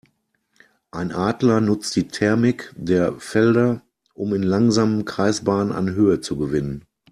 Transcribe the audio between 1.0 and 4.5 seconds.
Adler nutzt die Thermik der Felder, um in